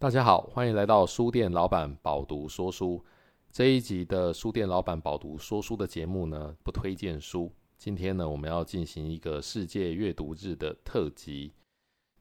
[0.00, 3.04] 大家好，欢迎来到书店老板饱读说书。
[3.50, 7.52] 这一集的书店老板饱读说书的节目呢，不推荐书。
[7.76, 11.52] 今天呢，我们要进行一个世界阅读日的特辑。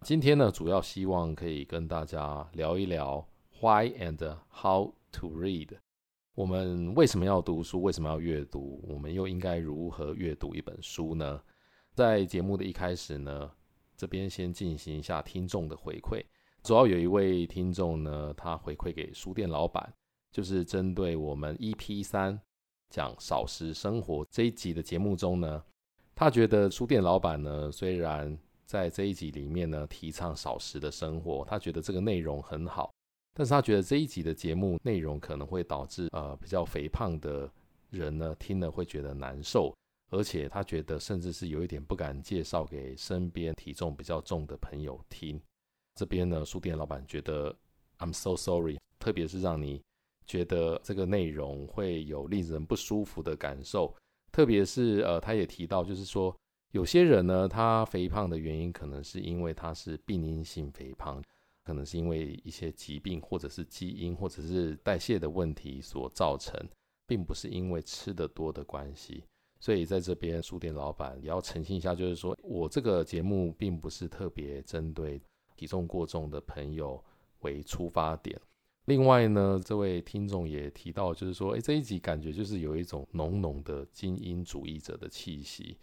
[0.01, 3.23] 今天呢，主要希望可以跟大家聊一聊
[3.61, 5.77] Why and How to Read。
[6.33, 7.83] 我们为什么要读书？
[7.83, 8.83] 为什么要阅读？
[8.89, 11.39] 我们又应该如何阅读一本书呢？
[11.93, 13.51] 在节目的一开始呢，
[13.95, 16.25] 这边先进行一下听众的回馈。
[16.67, 19.89] 主要有一位听众呢，他回馈给书店老板，
[20.33, 22.37] 就是针对我们 EP 三
[22.89, 25.63] 讲少食生活这一集的节目中呢，
[26.13, 32.91] 他觉得书店老板呢，虽然在这一集里面呢提倡少食的生活，他觉得这个内容很好，
[33.33, 37.49] 但是他觉得这一集的节目内容可能会导致呃比较肥胖的
[37.91, 39.73] 人呢听了会觉得难受，
[40.09, 45.41] 而且他觉得甚至是有一点不敢介绍给身边体重比较重的朋友听。
[45.97, 47.53] 这边呢，书店老板觉得
[47.97, 49.81] I'm so sorry，特别是让你
[50.27, 53.95] 觉得这个内容会有令人不舒服的感受，
[54.31, 56.35] 特别是呃，他也提到，就是说
[56.73, 61.23] 有些人呢，他肥胖的原因可能是因为他是病因性肥胖，
[61.63, 66.55] 可能是因为一些疾病或者是基因或者是代谢的问题所造成，
[67.07, 69.23] 并不是因为吃得多的关系。
[69.59, 75.19] 所以在这边，书店老板也要澄清一下，就是说我这个节目并不是特别针对。
[75.57, 77.03] 体重过重的朋友
[77.39, 78.39] 为出发点。
[78.85, 85.77] 另外呢，这位听众也提到，就是说，诶，这一集感觉就是有一种浓浓的精英主义者的气息。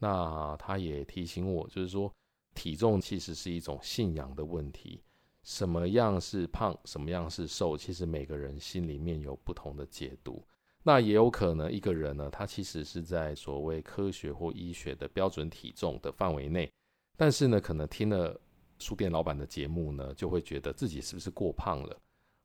[0.00, 2.12] 那他也提醒我，就是说，
[2.54, 5.00] 体重其实是一种信仰的问题。
[5.44, 10.44] 什么样是胖，什么样是瘦，其实每个人心里面有不同的解读。
[10.82, 16.68] 那也有可能一个人呢，他其实是在所谓科学或医学的标准体重的范围内，
[17.16, 18.40] 但是呢，可能听了。
[18.78, 21.96] 书店老板的节目呢，就会觉得自己是不是过胖了？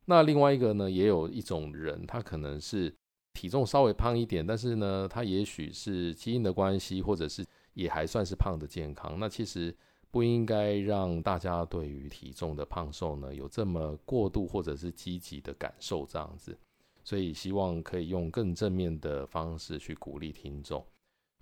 [0.06, 2.94] 那另外一个呢，也有一种人，他可能是
[3.32, 9.18] 体重稍微胖一点，但是呢，他也许是基因的关系，或者是也还算是胖的健康。
[9.18, 9.74] 那其实
[10.10, 16.56] 不应该让大家对于体重的胖瘦呢，有这么过度或者是积极的感受这样子。
[17.02, 20.84] 所以希望可以用更正面的方式去鼓励听众。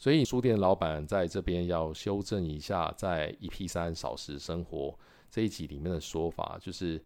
[0.03, 4.99] 所以书店老板在这边要修正一下，在 EP 三少食生活
[5.31, 7.01] 这一集里面的说法，就是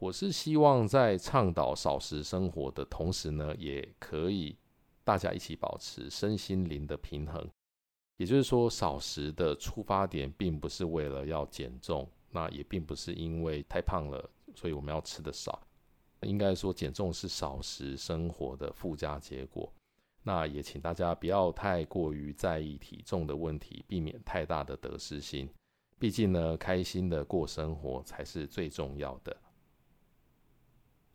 [0.00, 4.58] 我是希望在倡导少食生活的同时呢，也可以
[5.04, 7.48] 大家一起保持身心灵的平衡。
[8.16, 15.62] 也就是说，少食的出发点并不是为了要减重，那也并不是因为太胖了，所以我们要吃得少。
[16.22, 19.72] 应该说，减重是少食生活的附加结果。
[20.22, 25.48] 那也请大家不要太过于在意体重的问题，避免太大的得失心。
[25.98, 29.36] 毕竟呢，开心的过生活才是最重要的。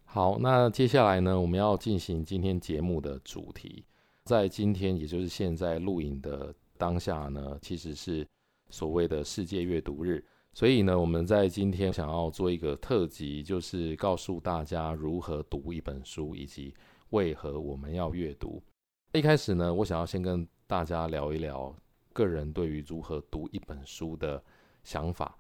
[0.03, 3.83] 好，那接下来呢，我们要进行今天节目的主题。
[4.23, 8.27] 在今天，也就是现在录影的当下呢，其实是
[8.69, 10.23] 所谓的世界阅读日。
[10.53, 16.73] 所以呢，我们在今天想要做一个特辑，就是告诉大家如何读一本书，以及
[17.09, 18.63] 为何我们要阅读。
[19.15, 21.73] 一开始呢，我想要先跟大家聊一聊
[22.11, 24.43] 个人对于如何读一本书的
[24.83, 25.37] 想法。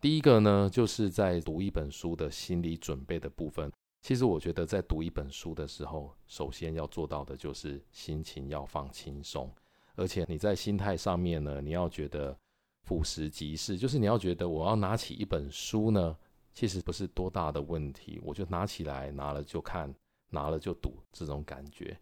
[0.00, 3.72] 第一个呢，就是在读一本书的心理准备的部分。
[4.02, 9.52] 其实我觉得在读一本书的时候，首先要做到的就是心情要放轻松，
[9.96, 12.38] 而且你在心态上面呢，你要觉得
[12.84, 16.16] 俯拾即是，就是你要觉得我要拿起一本书呢，
[16.54, 19.92] 其实不是多大的问题，我就拿起来，拿了就看，
[20.30, 21.98] 拿了就读，这种感觉。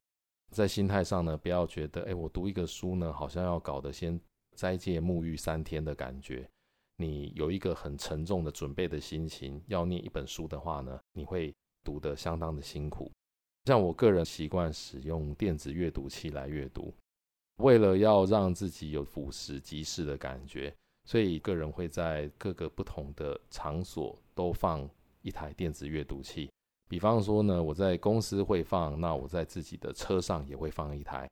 [0.50, 4.18] 在心态上呢，不要觉得，哎，我读一个书呢，好像要搞得先
[4.54, 6.48] 斋戒沐浴三天的感觉。
[6.96, 13.12] 你有一个很沉重的准备的心情，要念一本书的话呢，你会读得相当的辛苦。
[13.66, 16.94] 像我个人习惯使用电子阅读器来阅读，
[17.56, 20.74] 为了要让自己有俯拾即是的感觉，
[21.04, 24.88] 所以个人会在各个不同的场所都放
[25.20, 26.49] 一台电子阅读器。
[26.88, 31.29] 比方说呢，我在公司会放，那我在自己的车上也会放一台，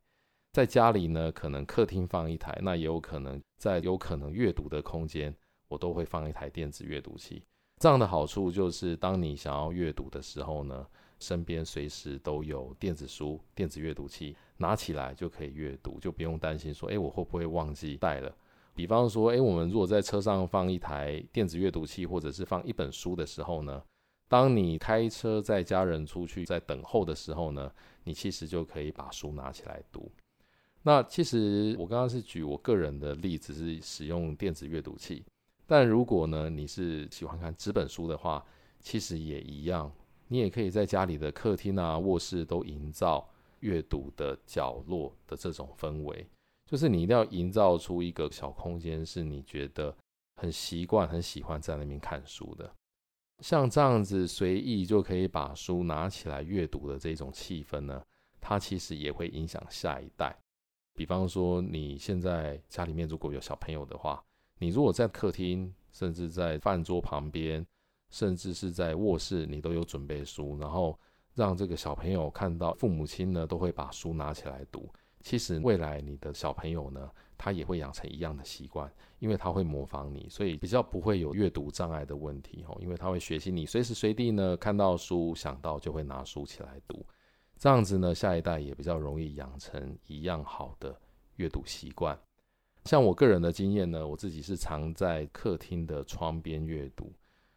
[0.52, 5.34] 在家里呢，可能客厅放一台，那也有可能在有可能阅读的空间，
[5.68, 7.42] 我都会放一台电子阅读器。
[7.80, 10.86] 这样的好处就是，当你想要阅读的时候呢，
[11.18, 18.34] 身边随时都有电子书、电子阅读器，拿起来就可以阅读，就不用担心说，诶，我会不会忘记带了？
[18.74, 23.82] 比方说，诶，我们如果在车上放一台电子阅读器，或者是放一本书的时候呢，
[24.28, 27.70] 当你开车载家人出去在等候的时候呢，
[28.04, 30.10] 你其实就可以把书拿起来读。
[30.82, 35.24] 那其实我刚刚是举我个人的例子，是使用电子阅读器。
[35.66, 38.44] 但如果呢，你是喜欢看纸本书的话，
[38.80, 39.90] 其实也一样，
[40.28, 43.26] 你也可以在家里的客厅啊、卧室都营造
[43.60, 46.26] 阅读的角落的这种氛围，
[46.66, 49.96] 就是你一定要营造出一个小空间，是你觉得
[50.36, 52.70] 很习惯、很喜欢在那边看书的。
[53.40, 58.02] 像这样子随意就可以把书拿起来阅读的这种气氛呢，
[58.40, 60.34] 它其实也会影响下一代。
[60.94, 64.24] 比方说，你现在家里面如果有小朋友的话，
[64.58, 67.66] 你如果在客厅，甚至在饭桌旁边，
[68.10, 70.98] 甚至是在卧室，你都有准备书，然后
[71.34, 74.88] 让这个小朋友看到父母亲呢都会把书拿起来读。
[75.20, 82.76] 其实未来你的小朋友呢，他也会养成一样的习惯，因为他会模仿你，所以比较不会有阅读障碍的问题哦。
[82.80, 87.04] 因为他会学习你随时随地呢看到书，想到就会拿书起来读，
[87.58, 90.98] 这样子呢，下一代也比较容易养成一样好的
[91.36, 92.18] 阅读习惯。
[92.84, 97.12] 像我个人的经验呢，我自己是常在客厅的窗边阅读，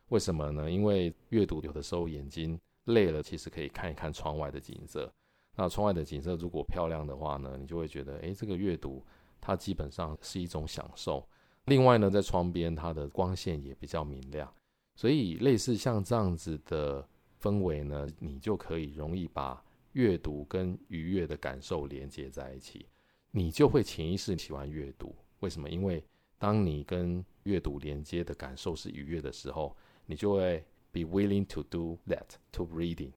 [0.08, 0.72] 为什么呢？
[0.72, 5.12] 因为阅读有的时候眼睛累了，其实可以看一看窗外的景色。
[5.54, 9.04] 那窗外的景色如果漂亮的话呢，你就会觉得，诶，这个阅读
[9.40, 11.28] 它基本上是一种享受。
[11.66, 14.52] 另外呢，在窗边它的光线也比较明亮，
[14.96, 17.08] 所以类似像这样子的
[17.42, 19.64] 氛围呢，你就可以容易把
[19.94, 22.86] 阅读跟愉悦的感受连接在一起，
[23.32, 25.14] 你就会潜意识喜欢阅读。
[25.40, 25.70] 为什么？
[25.70, 26.04] 因为
[26.38, 29.76] 当你跟阅读连接的感受是愉悦的时候，
[30.06, 33.12] 你就会 be willing to do that to reading。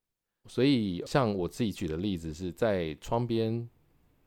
[0.49, 3.69] 所以，像我自己举的例子是在窗边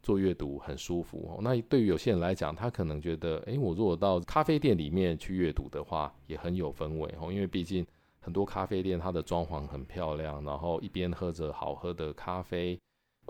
[0.03, 1.39] 做阅读很舒服哦。
[1.41, 7.31] 那对于有些人来讲，他可能觉得，诶，我如果到咖啡店里面去阅读的话，也很有氛围哦。
[7.31, 7.83] 因为毕竟
[8.19, 12.79] 很多咖啡店它的装潢很漂亮，然后一边喝着好喝的咖啡，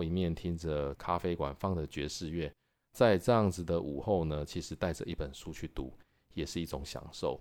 [0.00, 2.52] 一面听着咖啡馆放的爵士乐，
[2.92, 5.92] 在这样子的午后呢，其实带着一本书去读，
[6.34, 7.40] 也是一种享受。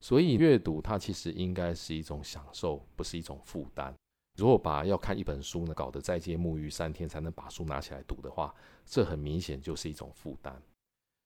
[0.00, 3.94] 所以，阅读它其实应该是一种享受，不是一种负担。
[4.36, 8.54] 如果把要看一本书呢搞得斋戒沐浴三天才能把书拿起来读的话，
[8.86, 10.60] 这很明显就是一种负担。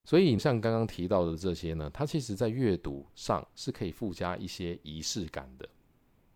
[0.05, 5.69] 所以像刚刚提到的这些呢，它其实在阅读上是可以附加一些仪式感的。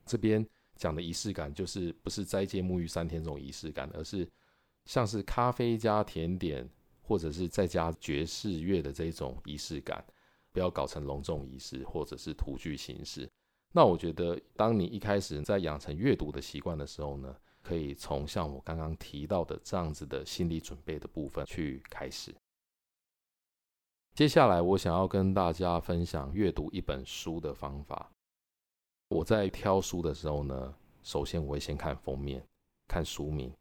[0.04, 0.44] 这边
[0.76, 4.28] 讲的仪式感就是不是斋戒沐浴三天这种仪式感，而是
[4.86, 6.68] 像是咖啡加甜点，
[7.02, 10.04] 或者是再加爵士乐的这种仪式感，
[10.52, 13.30] 不要搞成隆重仪式或者是徒具形式。
[13.72, 22.34] 那我觉得，当你一开始在养成阅读的习惯的时候呢，可以从像我刚刚提到的这样子的心理准备的部分去开始。
[24.12, 28.10] 接下来，我想要跟大家分享阅读一本书的方法。
[29.08, 30.74] 我在挑书的时候呢，
[31.04, 32.44] 首先我会先看封面，
[32.88, 33.52] 看书名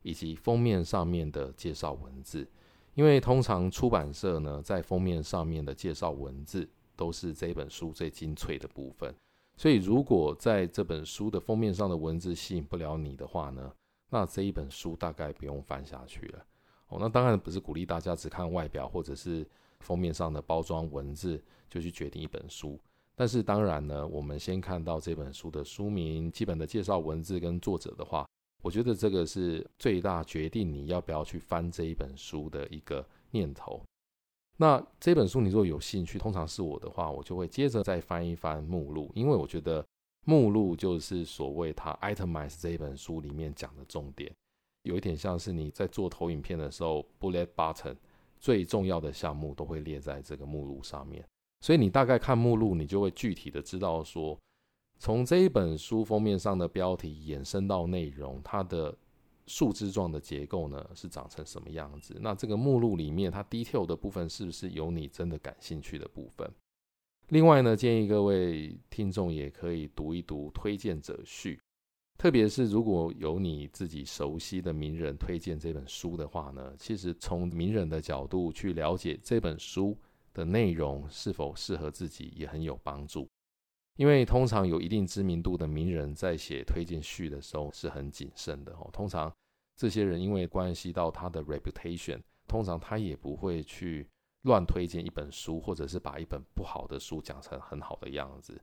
[0.00, 2.48] 以及封面上面的介绍文字，
[2.94, 6.66] 因为通常出版社呢，在封面上面的介绍文字
[6.96, 9.14] 都是这本书最精粹的部分。
[9.58, 13.72] 所以，如果在这本书的封面上的文字吸引不了你的话呢，
[14.08, 16.44] 那这一本书大概不用翻下去了。
[16.86, 19.44] 哦，那当然不是鼓励大家只看外表或者是
[19.80, 22.78] 封面上的包装文字就去决定一本书。
[23.16, 28.24] 但是，当然呢，我们先看到这本书的书名、基本的介绍文字跟作者的话，
[28.62, 33.82] 我觉得这个是最大决定你要不要去翻这一本书的一个念头。
[34.60, 39.86] 那这本书你如果有兴趣，通常是我的话，我就会接着再翻一翻目录，因为我觉得
[40.26, 44.34] 目录就是所谓它 itemize 这一本书里面讲的重点，
[44.82, 47.94] 有一点像是你在做投影片的时候，bullet button
[48.40, 51.24] 最重要的项目都会列在这个目录上面，
[51.60, 54.36] 所以你大概看目录，你就会具体的知道说，
[54.98, 58.96] 从这一本书封面上的标题延伸到内容，它的。
[59.48, 62.16] 树枝状的结构呢，是长成什么样子？
[62.20, 66.48] 那这个目录里面它 detail 的部分是不是有你真的感兴趣的部分？
[67.30, 71.60] 另外呢，建议各位听众也可以读一读推荐者序，
[72.16, 79.96] 特别是如果有你自己熟悉的名人推荐这本书的话呢，其实从名人的角度去了解这本书
[80.32, 83.28] 的内容是否适合自己也很有帮助。
[83.98, 88.88] 因为通常有一定知名度的名人在写推荐序的时候是很谨慎的哦。
[88.92, 89.30] 通常
[89.76, 94.08] 这些人因为关系到他的 reputation，通常他也不会去
[94.42, 98.56] 乱推荐一本书，或者是把一本不好的书讲成很好的样子。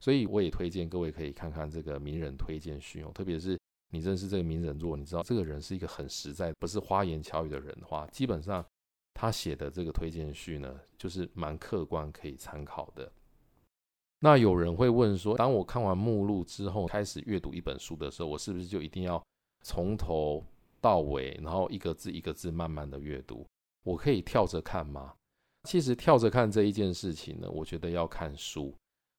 [0.00, 3.10] 所以我也推荐各位可以看看这个名人推荐序哦。
[3.14, 8.64] 特别是你认识这个名人，如果你知道这个人是一个很实在，不是花言巧语的人的话，基本上
[9.12, 13.12] 他写的这个推荐序呢，就是蛮客观可以参考的。
[14.20, 19.22] 那有人会问说，当我看完目录之后，开始阅读一本书的时候，我是不是就一定要
[19.62, 20.44] 从头
[20.80, 23.46] 到尾，然后一个字一个字慢慢的阅读？
[23.84, 25.14] 我可以跳着看吗？
[25.64, 28.74] 其实跳着看这一件事情呢，我觉得要看书。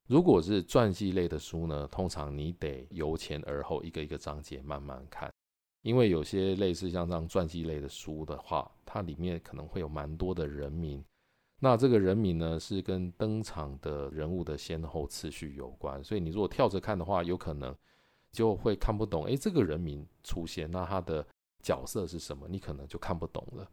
[0.08, 5.32] 如果是传记类的书呢，通常你得由前而后，一个一个章节慢慢看，
[5.84, 11.04] 因为有些类似像这样传记类的书的话，它里面可能会有蛮多的人名。
[11.60, 17.76] 那这个人名呢，是跟登场的人物的先后次序有关，所以你如果跳着看的话，有可能
[18.32, 19.26] 就会看不懂。
[19.26, 21.26] 诶，这个人名出现，那他的
[21.62, 22.48] 角色是什么？
[22.48, 23.70] 你可能就看不懂了。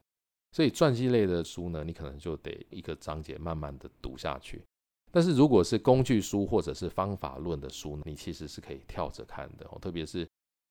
[0.52, 4.64] 所以传记类的书呢，你可能就得一个章节慢慢的读下去。
[5.12, 10.26] 但是如果是工具书或者是方法论的书，你其实是可以跳着看的，哦特别是。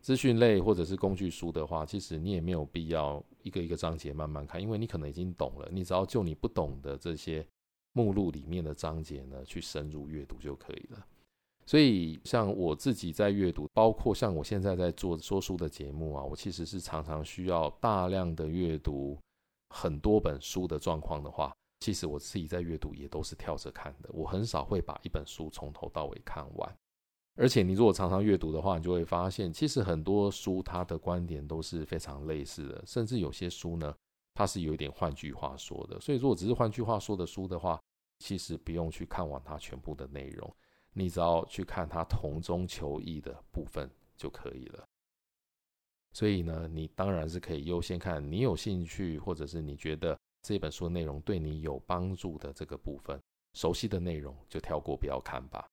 [0.06, 7.44] 资讯类或者是工具书的话，其实你也没有必要一个一个章节慢慢看，因为你可能已经懂了，你只要就你不懂的这些
[7.94, 11.04] 目录里面的章节呢，去深入阅读就可以了。
[11.66, 19.18] 所以像我自己在阅读，包括像我现在在做说书的节目啊，我其实是常常需要大量的阅读
[19.72, 26.78] 很多本书的状况的话，其实我自己在阅读也都是跳着看的，我很少会把一本书从头到尾看完。
[27.36, 33.94] 而且你如果常常阅读的话，你就会发现，其实很多书它的观点都是非常类似的，甚至有些书呢，
[34.34, 36.00] 它是有一点换句话说的。
[36.00, 37.77] 所以如果只是换句话说的书的话，
[38.20, 40.56] 其实不用去看完它全部的内容，
[40.94, 44.86] 你只要去看它同中求异的部分就可以了。
[46.13, 53.20] 所以呢，你当然是可以优先看你有兴趣，或者是你觉得这本书内容对你有帮助的这个部分，
[53.54, 55.68] 熟悉的内容就跳过不要看吧。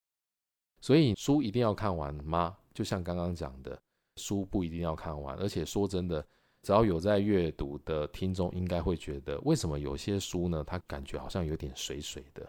[0.82, 2.54] 所以书一定要看完吗？
[2.74, 3.80] 就像刚刚讲的，
[4.16, 5.36] 书不一定要看完。
[5.38, 6.20] 而且说真的，
[6.62, 10.64] 只要有在阅读的听众，应该会觉得，为什么有些书呢？
[10.66, 12.46] 它感觉好像有点水水的。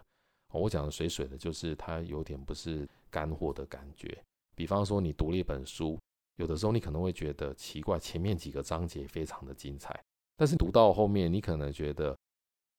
[0.50, 4.20] 我讲的水水的，就是它有点不是干货的感觉。
[4.56, 5.96] 比方说，你读了一本书，
[6.36, 9.98] 有的时候你可能会觉得奇怪，前面几个章节非常的精彩，
[10.36, 12.16] 但是读到后面，你可能觉得。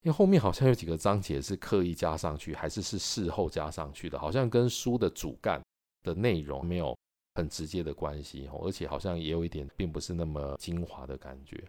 [0.06, 5.60] 因为后面好像有几个章节是刻意加上去，还是是事后加上去的，好像跟书的主干
[6.04, 6.96] 的内容没有
[7.34, 11.62] 很直接的关系哦，而且好像也有一点并不是那么精华的感觉。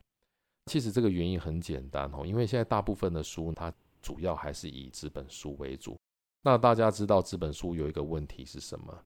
[0.67, 5.97] 其实这个原因很简单哦，因为现在大部分的书它主要还是以纸本书为主。
[6.43, 9.03] 那大家知道纸本书有一个问题是什么？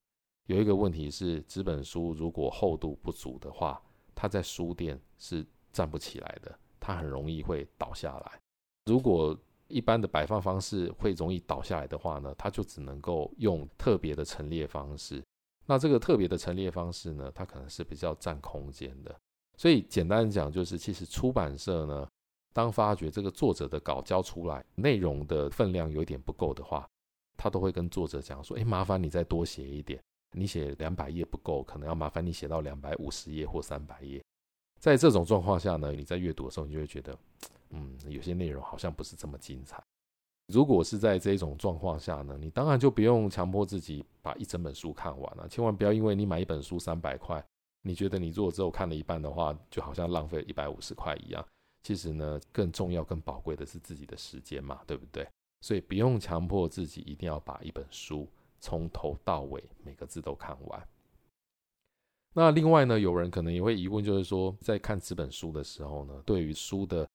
[0.49, 3.81] 有一个问题是纸本书如果厚度不足的话，
[4.13, 8.41] 它在书店是站不起来的，它很容易会倒下来。
[8.87, 9.37] 如果
[9.69, 15.23] 一般的摆放方式会容易倒下来的话呢，它就只能够用特别的陈列方式。
[15.67, 19.15] 那这个特别的陈列方式呢，它可能是比较占空间的。
[19.57, 22.09] 所以简单讲，就是其实出版社呢，
[22.53, 26.85] 当发觉这个作者的稿交出来内容的分量有点不够的话，
[27.37, 34.21] 他都会跟作者讲说：“诶，麻烦你再多写一点，你写两百页不够，可能要麻烦你写到两百五十页或三百页。”
[34.81, 37.17] 在这种状况下呢，你在阅读的时候，你就会觉得。
[37.71, 39.83] 嗯，有些内容好像不是这么精彩。
[40.47, 45.49] 如果是在这种状况下呢，你当然就不用强迫自己把一整本书看完了。
[45.49, 47.45] 千万不要因为你买一本书三百块，
[47.83, 51.47] 你觉得你如果只有看了一半的话，就好像浪费一百五十块一样。
[51.83, 55.27] 其实呢，更重要、更宝贵的是自己的时间嘛，对不对？
[55.61, 60.89] 所以不用强迫自己一定要把一本书从头到尾每个字都看完。
[62.35, 67.09] 那另外呢，有人可能也会疑问，就是说，在看这本书的时候呢，对于书的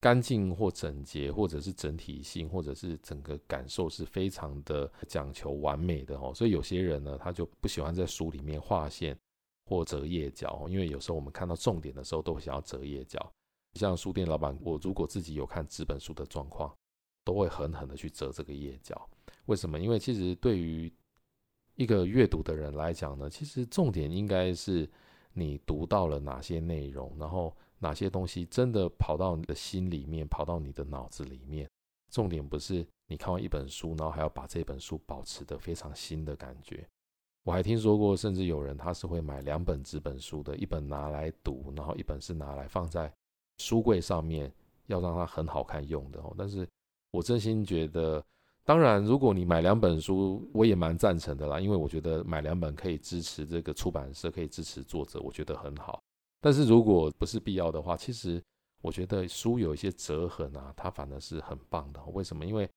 [0.00, 6.32] 干净或整洁，或者是整体性，或者是整个感受是非常的讲求完美的哦。
[6.34, 9.14] 所以有些人呢，他就不喜欢在书里面划线
[9.66, 13.30] 或折页角，因为有时候我们看到重点的时候，都会想要折页角。
[13.74, 16.74] 像书店老板，我如果自己有看纸本书的状况，
[17.22, 19.06] 都会狠狠的去折这个页角。
[19.44, 19.78] 为什么？
[19.78, 20.90] 因为其实对于
[21.74, 24.88] 一个阅读的人来讲呢，其实重点应该是
[25.34, 27.54] 你读到了哪些内容，然后。
[27.80, 31.68] 哪些东西真的跑到你的心里面，跑到你的脑子里面？
[32.10, 36.86] 重点不是你看完一本书，然后还要把这本书保持得非常新的感觉。
[37.44, 43.10] 我还听说过，甚至有人他是会买两本纸本书的，一本拿来读，然后一本是拿来放在
[43.58, 44.52] 书柜上面，
[44.88, 46.34] 要让它很好看用的哦。
[46.36, 46.68] 但是
[47.12, 48.22] 我真心觉得，
[48.64, 56.02] 当然如果你买两本书，我也蛮赞成的啦，因为我觉得买两本可以支持这个出版社，可以支持作者，我觉得很好。
[56.40, 58.42] 但是如果不是必要的话，其实
[58.80, 62.02] 我觉得书有一些折痕啊，它反而是很棒的。
[62.06, 62.46] 为什么？
[62.46, 62.68] 因为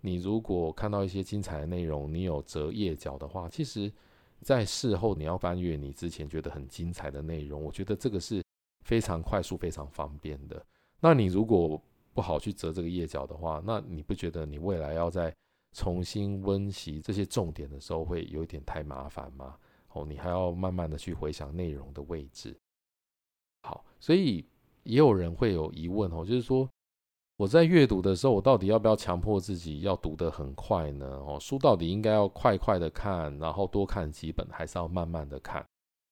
[0.00, 3.92] 你如果看到一些精彩的内容，你有折页角的话，其实，
[4.40, 8.42] 在事后你要翻阅你之前觉得很精彩的内容，我觉得这个是
[8.86, 10.64] 非常快速、非常方便的。
[10.98, 11.78] 那你如果
[12.14, 15.34] 不好去折这个页角的话，那你不觉得你未来要再
[15.76, 19.58] 重新温习这些重点的时候会有一点太麻烦吗？
[19.92, 22.58] 哦，你还要慢慢的去回想内容的位置。
[23.62, 24.44] 好，所以
[24.84, 26.68] 也有人会有疑问哦，就是说，
[27.36, 31.06] 我在阅读的时候，我到底要不要强迫自己要读得很快呢？
[31.26, 35.64] 哦，书到底应该要快快的看，然后多看几本，还是要慢慢的看？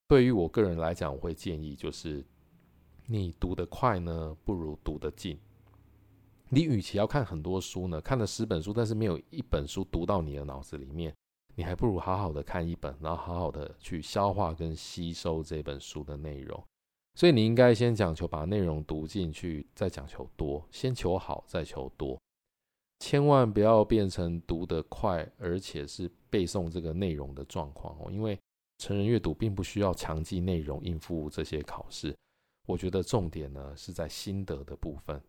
[0.08, 2.24] 对于我个人来讲，我会建议就是，
[3.06, 5.38] 你读得快呢，不如读得进。
[6.50, 11.14] 你与其要看很多书呢，看了十本书，但是没有一本书读到你的脑子里面，
[11.54, 16.64] 你还不如好好的看一本，然后好好的去消化跟吸收这本书的内容。
[17.18, 22.16] 所以你应该先讲求把内容读进去，再讲求多，先求好再求多，
[23.00, 28.08] 千万不要变成读得快，而且是背诵这个内容的状况哦。
[28.12, 28.38] 因为
[28.78, 32.16] 成人阅读并不需要强记内容应付这些考试，
[32.66, 35.20] 我觉得重点呢是在心得的部分。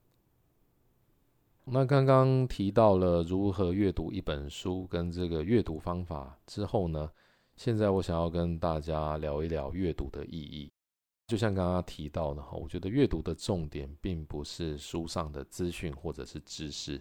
[1.66, 7.10] 那刚刚提到了如何阅读一本书跟这个阅读方法之后呢，
[7.56, 10.72] 现在我想要跟大家聊一聊阅读的意义。
[11.30, 17.00] 就像刚刚提到的哈，我觉得阅读的重点并不是书上的资讯或者是知识，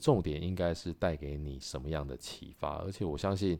[0.00, 2.78] 重点应该是带给你什么样的启发。
[2.78, 3.56] 而且我相信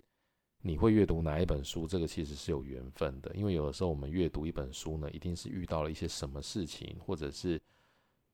[0.61, 3.33] 你会阅读哪一本书，这个其实是有缘分的。
[3.37, 7.61] 因为有的时候我们阅读一本书呢，一定是遇到了一些什么事情，或者是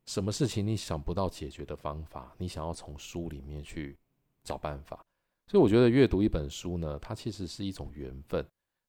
[0.07, 3.95] 什么事情你想不到解决的方法，你想要从书里面去
[4.43, 5.05] 找办法。
[5.49, 8.43] 所以我觉得阅读一本书呢，它其实是一种缘分。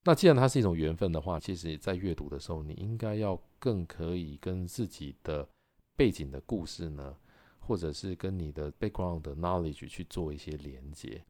[0.08, 5.50] 那既然它是一种缘分的话，其实在阅读的时候，你应该要更可以跟自己的
[5.96, 7.18] 背景的故事呢，
[7.58, 11.26] 或者是跟你的 background 的 knowledge 去做一些连接。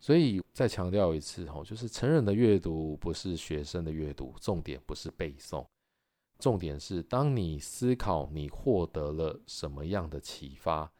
[0.00, 5.64] 所以再强调一次哦，就是成人的阅读不是学生的阅读，重点不是背诵，
[6.40, 10.92] 重点是当你思考你获得了什么样的启发，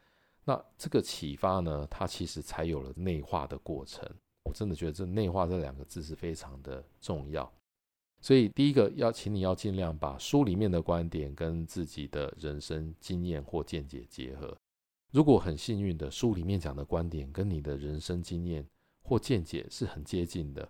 [0.45, 4.09] 那这个启发呢，它其实才有了内化的过程。
[4.45, 7.51] 我真的觉得这“内化”这两个字是非常的重要，
[8.21, 14.55] 所以第一个要请你要尽量把书里面的观点跟自己的人生经验或见解结合。
[15.11, 18.67] 如果很幸运的书里面讲的观点跟你的人生经验
[19.01, 20.69] 或见解是很接近的，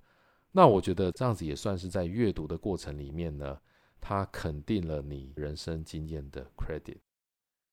[0.51, 3.60] 那我觉得这样子也算是在阅读的过程里面呢，
[4.00, 6.98] 它肯定了你人生经验的 credit。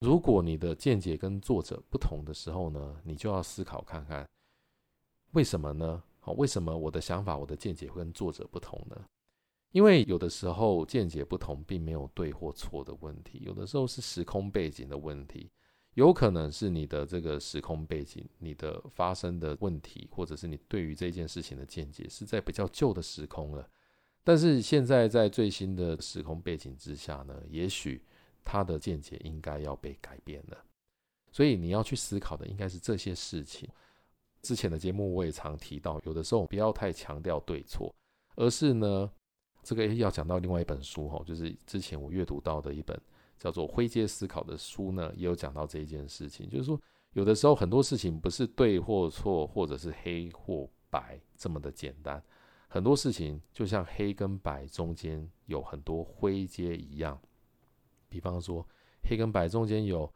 [0.01, 4.29] 如果你的见解跟作者不同的时候呢，你就要思考看看。
[5.33, 6.03] 为什么呢？
[6.21, 9.05] 好，为什么我的想法、我的见解会跟作者不同呢？
[9.73, 15.51] 因为有的时候见解不同，并没有对或错的问题，有的时候是时空背景的问题，
[15.95, 23.67] 有可能是你的这个时空背景、你的发生的问题，或者是你对于这件事情的见解是在比较旧的时空了。
[24.23, 28.05] 但是现在在最新的时空背景之下呢，也许
[28.45, 30.65] 他的见解应该要被改变了。
[31.33, 33.69] 所以你要去思考的应该是这些事情。
[34.43, 37.95] 之前的节目我也常提到，有的时候不要太强调对错，
[38.35, 39.11] 而是呢，
[39.63, 43.01] 这个要讲到另外一本书哈，就是之前我阅读到的一本
[43.39, 46.81] 叫做《灰阶思考》的书呢，也有讲到这一件事情，就是说
[47.13, 52.23] 有的时候很多事情不是对或错，或者是黑或白这么的简单，
[52.69, 57.21] 很多事情就像黑跟白中间有很多灰阶一样，
[58.09, 58.67] 比方说
[59.05, 60.13] 黑跟白中间有。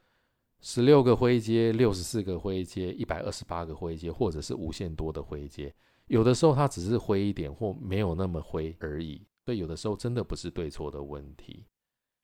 [0.62, 5.72] 十六个灰阶，六十四个灰阶，一百二十八个灰阶，或者是无限多的灰阶。
[6.06, 9.24] 有的时候它只是灰一点，或没有那么灰而已。
[9.44, 11.64] 所以有的时候真的不是对错的问题。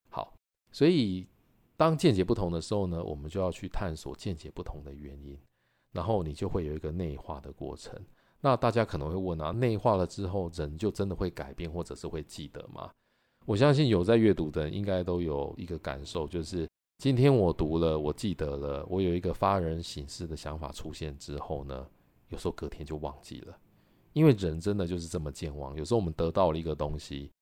[0.08, 0.34] 好，
[0.72, 1.28] 所以
[1.76, 5.38] 当见解不同的时候呢，我们就要去探索见解不同的原因，
[5.92, 7.96] 然后你就会有一个内化的过程。
[8.40, 12.90] 那大家可能会问啊，内化了之后，人就真的会改变，或者是会记得吗？
[13.44, 16.68] 我相信有在阅读的人应该都有一个感受，就是。
[16.98, 21.86] 今天我读了，我记得了，我有一个发人省思的想法出现之后呢，
[22.28, 23.58] 有时候隔天就忘记了，
[24.12, 25.76] 因为人真的就是这么健忘。
[25.76, 27.32] 有时候我们得到了一个东西，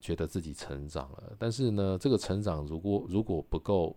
[0.00, 3.94] 觉得自己成长了，但是呢，这个成长如果如果不够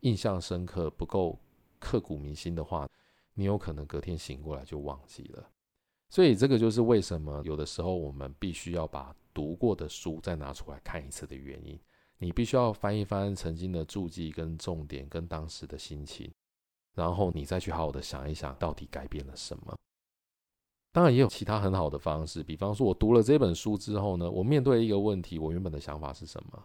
[0.00, 1.38] 印象深刻，不够
[1.78, 2.88] 刻骨铭心的话，
[3.34, 5.50] 你有可能隔天醒过来就忘记了。
[6.08, 11.78] 所以这个就是为什么有的时候我们必须要把读过的书再拿出来看一次的原因。
[12.18, 16.30] 你必须要翻一翻曾经的注记跟重点跟当时的心情，
[16.94, 19.76] 然后你再去好好的想一想，到底改变了什么。
[20.92, 26.64] 当然也有其他很好的方式，比方说我读了这本书之后呢，我面对一个问题，我原本的想法是什么？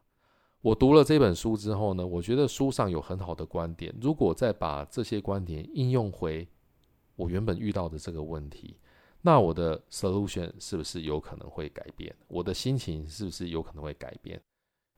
[0.62, 6.48] 我读了这本书之后呢，我觉得书上有很好的观点，如果再把这些观点应用回
[7.16, 8.78] 我原本遇到的这个问题，
[9.22, 12.16] 那我的 solution 是不是有可能会改变？
[12.28, 14.40] 我的心情是不是有可能会改变？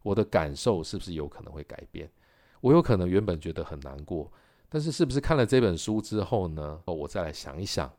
[0.03, 2.11] 我的感受是不是有可能会改变？
[2.59, 4.31] 我有可能原本觉得很难过，
[4.69, 6.81] 但是是不是看了这本书之后呢？
[6.85, 7.91] 哦，我再来想一想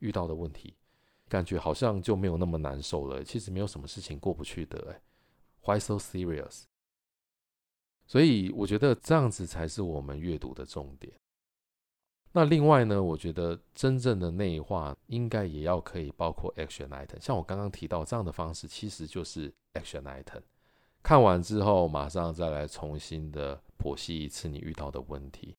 [0.00, 0.74] 遇到的问题，
[1.28, 3.24] 感觉好像就没有那么难受了。
[3.24, 5.00] 其实没有什么事情过不去的，哎
[5.64, 6.64] ，Why so serious？
[8.06, 11.14] 所以我觉得这样子才是我们阅读的重点。
[12.32, 20.42] 那另外呢，我觉得真正的内化应该也要可以包括 action item，像我刚刚提到这样的方式，其实就是 action item。
[21.02, 25.54] 看完之后，马上再来重新的剖析一次你遇到的问题。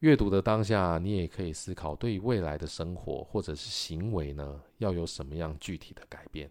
[0.00, 6.50] 阅读的当下，你也可以思考对于未来的生活或者是行为呢，要有什么样具体的改变。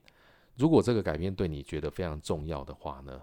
[0.56, 3.22] 如果这个改变对你觉得非常重要的话呢，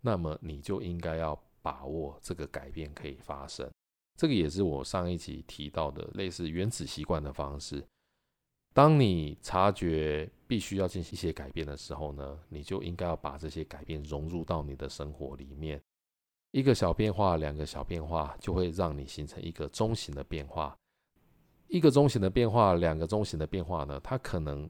[0.00, 3.70] 那么你就应该要把握这个改变可以发生。
[4.16, 7.84] 这个也是我上一集提到的类似原子习惯的方式。
[8.76, 15.80] 当你察觉必须要进行一些改变的时候呢，你就应该要把这些改变融入到你的生活里面。
[16.50, 20.76] 一个小变化，两个小变化，就会让你形成一个中型的变化。
[21.68, 24.68] 一个中型的变化，两个中型的变化呢，它可能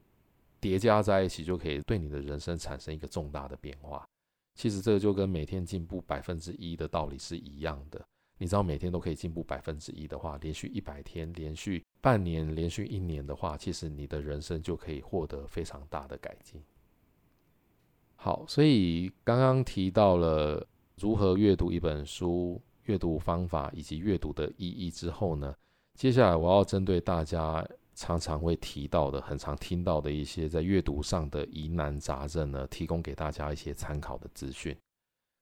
[0.61, 4.07] 叠加在一起，就可以对你的人生产生一个重大的变化。
[4.55, 8.01] 其实这个就跟每天进步百分之一的道理是一样的。
[8.37, 16.63] 你知道每天都可以进步百分之一的话，连续一百天、连续半年、连续一年的话，其实你的人生就可以获得非常大的改进。
[18.15, 20.65] 好，所以刚刚提到了
[21.01, 25.53] 如何阅读一本书、阅读方法以及阅读的意义之后呢，
[25.95, 34.73] 接下来我要针对大家常常会提到的、很常听到的一些在阅读上的疑难杂症呢，提供给大家一些参考的资讯。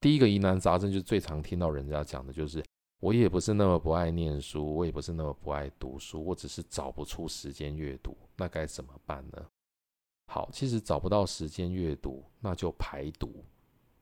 [0.02, 2.64] 第一个疑难杂症就是最常听到人家讲的，就是。
[3.06, 9.46] 我也不是那么不爱念书，我也不是那么不爱读书，我只是找不出时间阅读，那该怎么办呢？
[10.26, 13.46] 好，其实找不到时间阅读，那就排毒。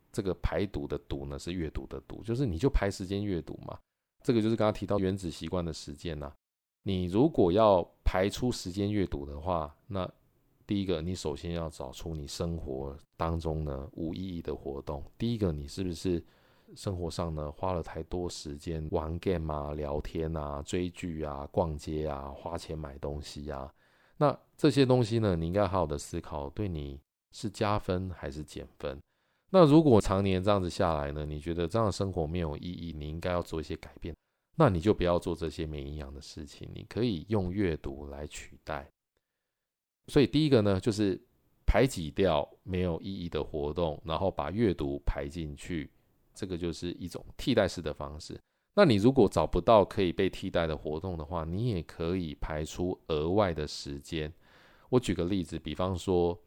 [0.10, 3.78] 这个排毒的毒呢，是阅读的读，就是你就排时间阅读嘛。
[4.24, 6.32] 这个就是刚刚提到原子习惯的时间呐。
[6.84, 10.10] 你如果要排出时间阅读的话，那
[10.66, 15.04] 第一个，你首先要找出你生活当中呢无意义的活动。
[15.18, 16.24] 第一个，你是不是？
[16.76, 23.74] 生活上呢，花了太多时间玩 game 啊、聊天啊、追剧啊、逛街啊、花钱买东西啊，
[24.18, 27.00] 那这些东西呢，你应该好好的思考，对你
[27.32, 29.00] 是加分还是减分？
[29.50, 34.16] 那如果常年这样子下来呢，你觉得这样的生活没有意义，你应该要做一些改变，
[34.56, 38.90] 那你就不要做这些没营养的事情，你可以用阅读来取代。
[40.08, 41.22] 所以第一个呢，就是
[41.66, 45.90] 排挤掉没有意义的活动，然后把阅读排进去。
[46.34, 48.40] 这个就是一种替代式的方式。
[48.76, 54.34] 那你如果找不到可以被替代的活动的话，你也可以排出额外的时间。
[54.90, 56.40] 我举个例子，比方说，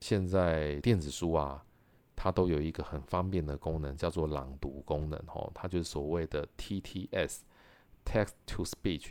[0.00, 1.64] 现在电子书啊，
[2.14, 9.10] 它都有一个很方便的功能，叫做朗读功能，哦，它就是所谓的 TTS（Text to Speech）。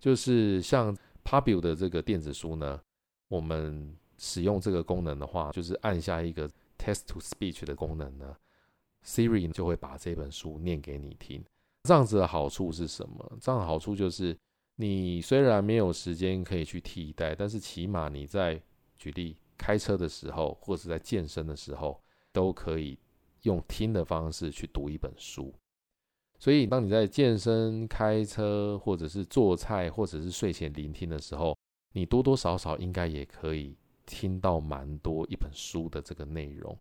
[0.00, 2.80] 就是像 Pubu 的这个电子书呢，
[3.28, 8.36] 我们使用这个功能的话，就是按下一个 Text to Speech 的功能呢。
[9.06, 11.42] Siri 就会把这本书念给你听，
[11.84, 13.38] 这样子的好处是什么？
[13.40, 14.36] 这样好处就是，
[14.74, 18.60] 你虽然没有时间可以去替代，但是起码你在
[18.98, 22.98] 举例开车的时候，或者在健身的时候，都可以
[23.42, 25.54] 用听的方式去读一本书。
[26.38, 31.56] 所以，当你在健身、开车，或者是做菜，或者是睡前聆听的时候，
[31.92, 36.76] 你多多少少应该也可以听到蛮多一本书的这个内容。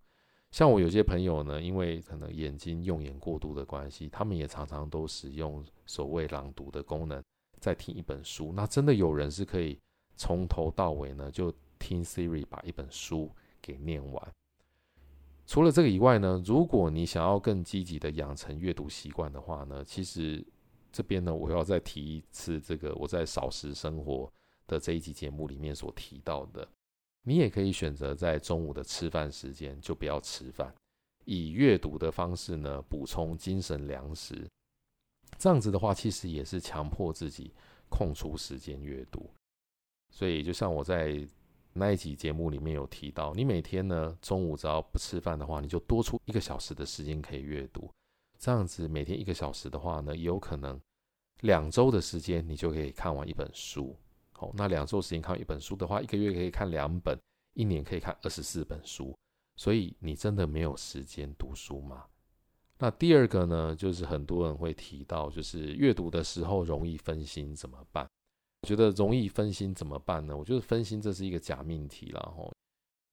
[0.56, 7.22] 像我有些朋友呢，因为可能眼睛用眼过度的关系，他们也常常都使用所谓朗读的功能，
[7.60, 8.54] 在听一本书。
[8.54, 9.78] 那真的有人是可以
[10.16, 13.30] 从头到尾呢，就听 Siri 把一本书
[13.62, 14.34] 给念完。
[15.46, 20.42] 除了这个以外呢，如果你想要更积极的养成阅读习惯的话呢，其实
[20.90, 24.32] 这边呢，我要再提一次这个我在少食生活
[24.68, 26.66] 的这一集节目里面所提到的。
[27.28, 30.72] 你也可以选择在中午的吃饭时间就不要吃饭，
[31.26, 34.48] 以阅读的方式呢补充精神粮食。
[35.40, 37.52] 这样子的话，其实也是强迫自己
[37.90, 39.28] 空出时间阅读。
[40.14, 41.28] 所以，就像我在
[41.74, 47.90] 那一集节目里面有提到，你每天呢中午只要不吃饭的话，你就多出一个小时的时间可以阅读。
[48.38, 50.80] 这样子每天一个小时的话呢，也有可能
[51.42, 53.98] 两周的时间你就可以看完一本书。
[54.38, 57.18] 好，那两周时间看一本书的话，一个月可以看两本，
[57.54, 59.18] 一年可以看二十四本书。
[59.56, 62.06] 所以你真的没有时间读书吗？
[62.78, 68.06] 那第二个呢，就是很多人会提到，就是阅读的时候容易分心怎么办？
[68.64, 70.36] 我觉得容易分心怎么办呢？
[70.36, 72.54] 我觉得分心这是一个假命题了吼。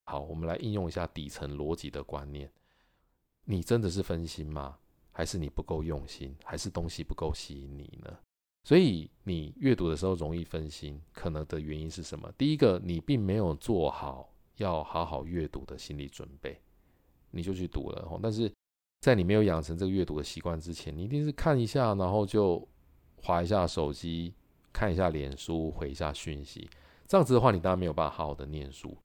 [0.06, 2.50] 好，我们来应用一下底层逻辑的观念。
[3.44, 4.76] 你真的是分心吗？
[5.12, 6.34] 还是你不够用心？
[6.42, 8.18] 还是东西不够吸引你呢？
[8.64, 12.32] 所以你阅读的时候容易分心，可能的原因是什么？
[12.38, 16.60] 第一个，你并没有做好要好好阅读的心理准备，
[17.30, 18.20] 你就去读了。
[18.22, 18.52] 但是
[19.00, 22.66] 在你没有养成这个阅读的习惯之前，你一定是看一下，然后就
[23.16, 24.32] 划一下手机，
[24.72, 26.70] 看一下脸书，回一下讯息。
[27.08, 28.96] 这样子的话，你当然没有办法好好的念书。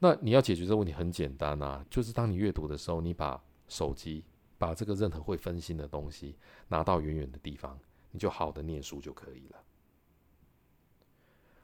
[0.00, 4.22] 那你要解决这个问题很简单啊，就是当你阅读的时候，你把手机，
[4.58, 6.36] 把这个任何会分心的东西
[6.68, 7.78] 拿到远远的地方，
[8.12, 9.56] 你就好好的念书就可以了。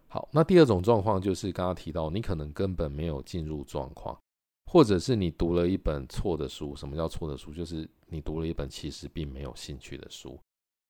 [0.08, 4.18] 好，那第二种状况就是刚刚提到，你可能根本没有进入状况，
[4.66, 6.74] 或者是你读了一本错的书。
[6.74, 7.52] 什么叫错的书？
[7.52, 10.40] 就是你读了一本其实并没有兴趣的书。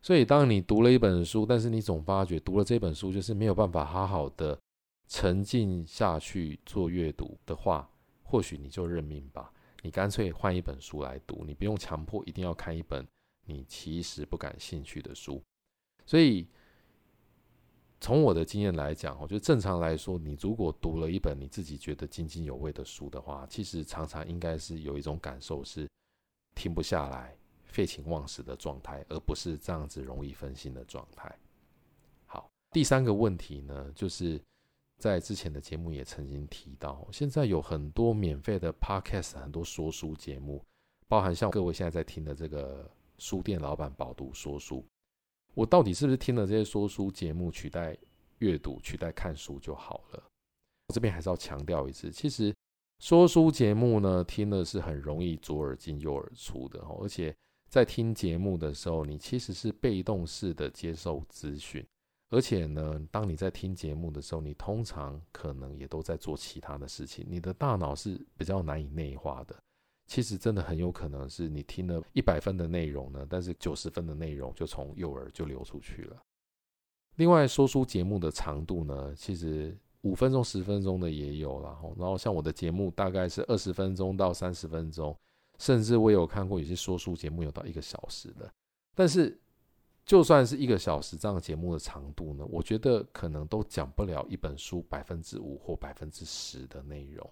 [0.00, 4.56] 所以，当你读了一本书，但是你总发觉读了这本书就是没有办法好好的
[5.08, 7.90] 沉浸下去做阅读的话，
[8.22, 13.04] 或许你就认命吧，你干脆换一本书来读，你不用强迫一定要看一本
[13.46, 15.42] 你其实不感兴趣的书。
[16.08, 16.48] 所以。
[18.00, 25.88] 从我的经验来讲，我觉得正常来说，你如果读了一本你自己觉得津津有味的书的话，其实常常应该是有一种感受是
[26.54, 31.36] 停不下来、废寝忘食的状态，而不是这样子容易分心的状态。
[32.24, 34.40] 好，第三个问题呢，就是
[34.98, 40.64] 在之前的节目也曾经提到，现在有很多免费的 podcast，很多说书节目，
[41.08, 44.86] 包含像各位现在在听的这个书店老板饱读说书。
[45.58, 47.96] 我到底是不是听了这些说书节目取代
[48.38, 50.22] 阅读、取代看书就好了？
[50.86, 52.54] 我这边还是要强调一次，其实
[53.00, 57.34] 说书节目呢，听的是很容易左耳进右耳出的，而且
[57.68, 61.84] 在听节目的时候，你其实是被动式的接受资讯，
[62.30, 69.56] 而且呢，当你在听节目的时候，你通常可能也都在做其他的事情，你的大脑是比较难以内化的。
[70.08, 76.16] 其实真的很有可能是你听了一百分的内容呢，但是九十分的内容就从右耳就流出去了。
[77.16, 81.78] 另外，说书节目的长度呢，其实五分钟、十分钟的也有啦。
[81.98, 85.14] 然后像我的节目大概是二十分钟到三十分钟，
[85.58, 88.50] 甚至我有看过有些说书节目有到一个小时的。
[88.94, 89.38] 但是，
[90.06, 97.30] 就算是一个小时这样节目的长度呢，我觉得可能都讲不了一本书百分之五或百分之十的内容。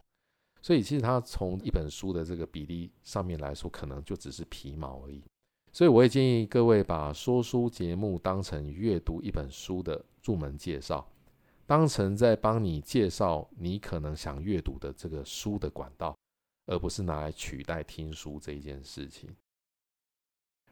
[0.66, 5.22] 所以，其实它从一本书的这个比例上面来说，可能就只是皮毛而已。
[5.70, 11.08] 所以，我也建议各位把说书节目当成阅读一本书的入门介绍，
[11.66, 16.18] 当成在帮你介绍你可能想阅读的这个书的管道，
[16.66, 19.30] 而不是拿来取代听书这一件事情。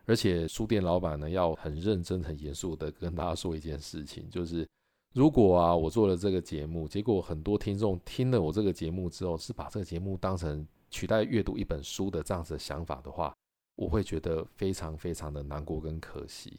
[0.06, 4.66] 而且，书店老板呢，要很认真、很严肃的跟大家说一件事情，就是。
[5.14, 13.32] 如果啊，我做了这个节目，结果很多听众听了我这个节目之后，是把这个节目当成取代阅读一本书的这样子的想法的话，
[13.76, 16.58] 我会觉得非常非常的难过跟可惜。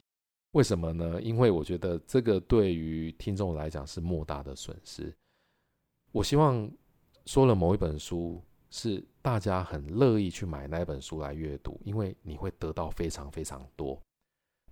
[0.54, 1.22] 为什么呢？
[1.22, 5.14] 因为我觉得这个对于听众来讲是莫大的损失。
[6.14, 6.72] 我希望
[7.26, 14.02] 说了某一本书是大家很乐意去买那一本书来阅读，因为你会得到非常非常多。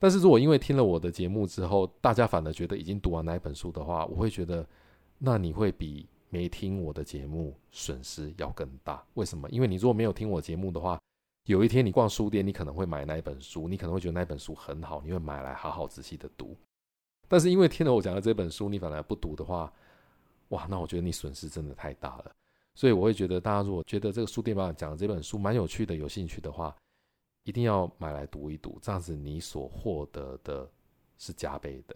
[0.04, 4.68] 但是如果因为听了我的节目之后，大家反而觉得已经读完那一本书的话，我会觉得，
[5.18, 9.02] 那你会比没听我的节目损失要更大。
[9.14, 9.50] 为什么？
[9.50, 11.00] 因为你如果没有听我节目的话，
[11.46, 16.54] 有一天你逛书店，你可能会买那一本书，你可能会觉得那本书很好，你会买来好好仔细的读。
[17.30, 19.72] 但是因为听了我讲的这本书，你反而不读的话，
[20.50, 22.32] 哇，那我觉得你损失真的太大了。
[22.76, 26.76] 所以我会觉得，大家如果觉得这个书店老板讲的这本书蛮有趣的、有兴趣的话，
[27.44, 30.70] 一定要买来读一读，这样子你所获得的
[31.18, 31.96] 是加倍的。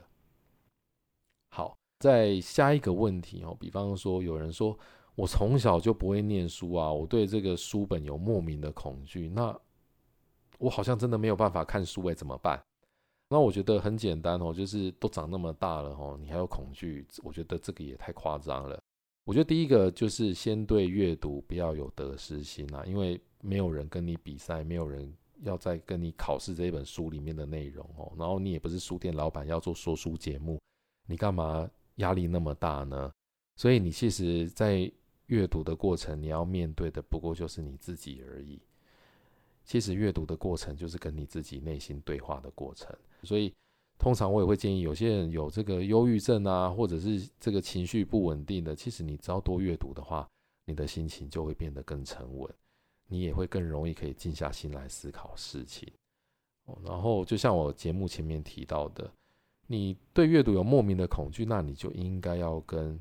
[1.49, 4.77] 好，在下一个问题哦，比方说有人说
[5.15, 9.57] 我从小就不会念书啊，我对这个书本有莫名的恐惧，那
[10.59, 12.61] 我好像真的没有办法看书诶，怎么办？
[13.29, 17.05] 那我觉得很简单哦，就是都长那么大了哦，你还有恐惧？
[17.23, 18.77] 我觉得这个也太夸张了。
[19.23, 25.13] 我觉得第一个就是先对阅读不要有得失心啊，因为没有人跟你比赛，没有人。
[25.43, 30.59] 要在跟你考试这一本书里面的内容哦，然后你也不是书店老板要做说书节目，
[31.07, 33.11] 你干嘛压力那么大呢？
[33.55, 34.91] 所以你其实，在
[35.27, 38.59] 阅读的过程，你要面对的不过就是你自己而已。
[39.63, 42.95] 其实阅读的过程就是跟你自己内心对话的过程。
[43.23, 43.53] 所以
[43.97, 50.25] 通常我也会建议有些人有这个忧郁症啊，或者是这个情绪不稳定的，其实你只要多阅读的话，
[50.65, 52.49] 你的心情就会变得更沉稳。
[53.07, 55.91] 你也会更容易可以静下心来思考事情，
[56.83, 59.09] 然后就像我节目前面提到的，
[59.65, 62.99] 你对阅读有莫名的恐惧，那你就应该要跟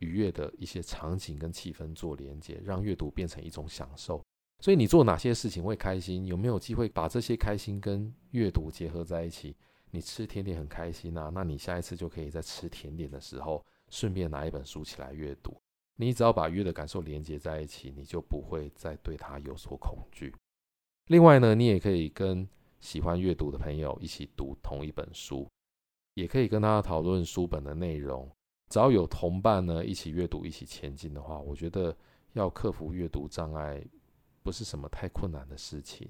[0.00, 4.20] 愉悦的一些场景跟气氛做连接，让阅读变成一种享受。
[4.60, 6.26] 所以你做哪些事情会开心？
[6.26, 9.56] 有没有机会把这些开心跟阅读结合在一起？
[9.90, 15.56] 你吃甜点很开心啊，那你下一次就可以在吃甜点的时候，顺便拿一本书起来阅读。
[16.00, 20.34] 你只要把阅的感受连接在一起，你就不会再对它有所恐惧。
[21.08, 22.48] 另外呢，你也可以跟
[22.80, 25.46] 喜欢阅读的朋友一起读同一本书。
[26.14, 28.28] 也可以跟他讨论书本的内容。
[28.68, 31.96] 只要有同伴呢，一起阅读，一起前进的话，我觉得
[32.32, 33.82] 要克服阅读障碍
[34.42, 36.08] 不是什么太困难的事情。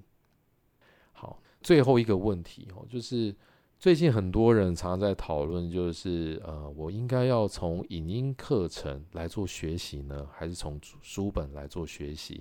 [1.13, 3.35] 好，最后一个问题哦，就是
[3.81, 12.39] 最近很多人常在讨论，就是呃，我应该要从影音课程来做学习呢，还是从书本来做学习？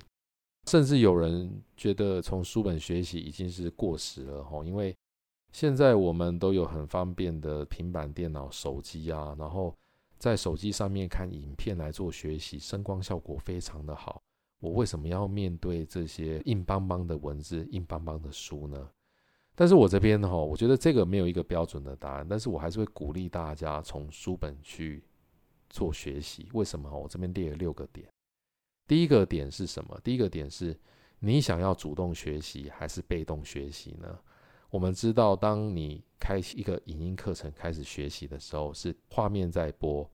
[0.67, 4.93] 甚至有人觉得从书本学习已经是过时了吼，因为
[5.53, 9.73] 现在我们都有很方便的平板电脑、手机啊，然后。
[10.17, 14.21] 在手机上面看影片来做学习，声光效果非常的好。
[14.59, 18.89] 我为什么要面对这些硬邦邦的文字、硬邦邦的书呢？
[19.59, 25.03] 但是我这边哈，我觉得这个没有一个标准的答案，但是我还是会鼓励大家从书本去
[25.69, 26.47] 做学习。
[26.53, 26.89] 为什么？
[26.89, 28.07] 我这边列了六个点。
[28.87, 29.99] 第一个点是什么？
[30.01, 30.73] 第一个点是
[31.19, 34.17] 你想要主动学习还是被动学习呢？
[34.69, 40.09] 我们知道，当你开启一个影音课程开始学习的时候，是画面在播，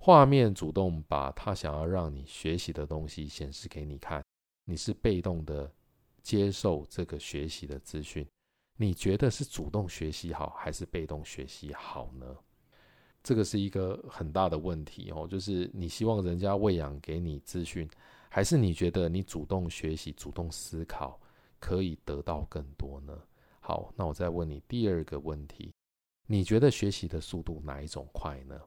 [0.00, 4.20] 画面主动把他想要让你学习的东西显示给你看，
[4.64, 5.72] 你是被动的
[6.24, 8.26] 接受这个学习的资讯。
[8.80, 12.34] 你觉得是主动学习好还是被动学习好呢？
[13.22, 17.86] 这个是一个很大的问题哦，就是你希望人家喂养给你资讯，
[18.30, 21.20] 还是你觉得你主动学习、主动思考
[21.58, 23.14] 可以得到更多呢？
[23.60, 25.74] 好，那我再问你第二个问题，
[26.26, 28.58] 你觉得学习的速度哪一种快呢？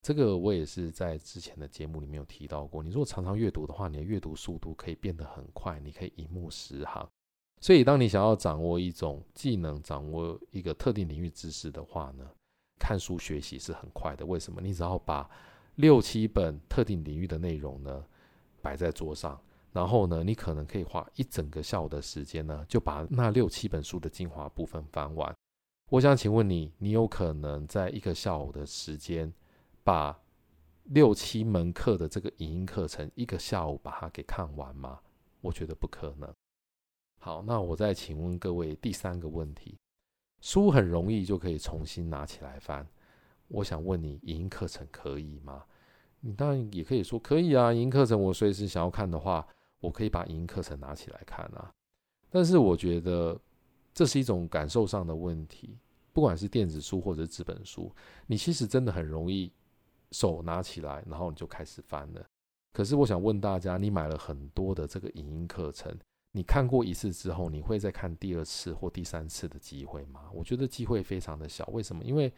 [0.00, 2.82] 这个我也是在之前的节目里面有提到过。
[2.82, 7.06] 你如果常常阅读的话，你的阅读速度可以变得很快，你可以一目十行。
[7.60, 12.26] 所以，当你想要掌握一种技能、掌握一个特定领域知识的话呢，
[12.78, 14.24] 看书学习是很快的。
[14.24, 14.62] 为什么？
[14.62, 15.28] 你只要把
[15.74, 18.04] 六七本特定领域的内容呢
[18.62, 19.38] 摆在桌上。
[19.72, 25.32] 然后呢，你可能可以花一整个下午的时间呢，就把那六七本书的精华部分翻完。
[25.90, 29.32] 我想请问你，你有可能在一个下午的时间，
[29.84, 30.18] 把
[30.84, 34.98] 六七门课的这个影音课程一个下午把它给看完吗？
[35.40, 36.34] 我觉得不可能。
[37.20, 39.78] 好，那我再请问各位第三个问题：
[40.40, 42.84] 书很容易就可以重新拿起来翻，
[43.48, 45.64] 我想问你，影音课程可以吗？
[46.20, 49.46] 你当然也可以说可以啊，影音课程我随时想要看的话。
[49.80, 51.72] 我可以把影音课程拿起来看啊，
[52.28, 53.40] 但是我觉得
[53.94, 55.78] 这是一种感受上的问题。
[56.12, 57.90] 不管是电子书或者纸本书，
[58.26, 59.50] 你其实真的很容易
[60.12, 62.22] 手拿起来，然后你就开始翻了。
[62.74, 65.98] 可是我想问大家，你买了很多的这个影音课程，
[66.32, 70.30] 你看过一次之后，你会再看第二次或第三次的机会吗？
[70.32, 71.66] 我觉得机会非常的小。
[71.72, 72.04] 为什么？
[72.04, 72.32] 因为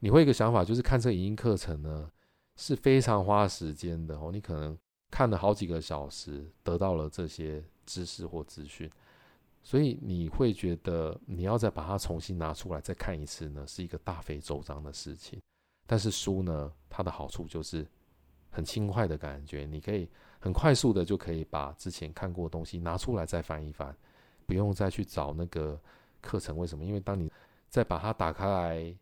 [0.00, 2.10] 你会有一个想法，就是看这个影音课程呢
[2.56, 4.78] 是非常花时间的哦，你可能。
[5.12, 8.88] 看了好几个小时，得到了这些知识或资讯，
[9.60, 15.40] 所以你会觉得你要再把它重新拿出来再看一次呢，是一个大费周章的事情。
[15.84, 17.84] 但是书呢，它的好处就是
[18.50, 20.08] 很轻快的感觉，你可以
[20.40, 23.94] 很快速的就可以把之前看过的东西拿出来再翻一翻，
[24.46, 25.78] 不用再去找那个
[26.20, 26.58] 课程。
[26.58, 26.84] 为什么？
[26.84, 27.30] 因为当你
[27.68, 28.96] 再把它打开来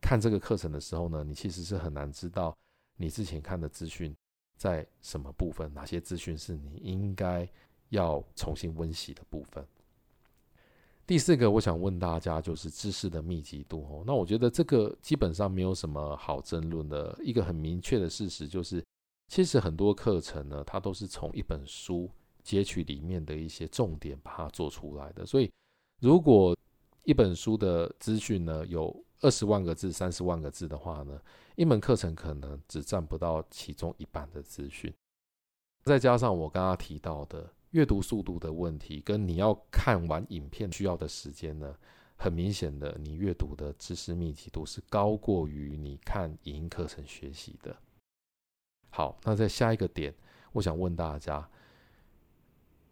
[0.00, 2.56] 看这个课程的时候呢，你其实是很难知道
[2.96, 4.12] 你之前看的资讯。
[4.56, 5.72] 在什么部分？
[5.72, 7.48] 哪些资讯是你应该
[7.90, 9.64] 要重新温习的部分？
[11.06, 14.02] 第四个，我想问大家，就是知识的密集度哦。
[14.04, 17.16] 那我觉得这个基本上没有什么好争论的。
[17.22, 18.84] 一个很明确的事实就是，
[19.28, 22.10] 其实很多课程呢，它都是从一本书
[22.42, 25.26] 截取里面的一些重点，把它做出来的。
[25.26, 25.52] 所以，
[26.00, 26.56] 如果
[27.04, 31.20] 一本书的资讯呢，有二十万个字、三十万个字的话呢，
[31.56, 34.92] 一门课程可能只占不到其中一半的资讯。
[35.84, 41.76] 再加上我刚刚提到的阅读速度的问题，跟你要看完影片需要的时间呢，
[42.16, 47.76] 很明显的，你阅读的知识密集度是高过于你看影音课程学习的。
[48.90, 50.14] 好，那在下一个点，
[50.52, 51.48] 我想问大家：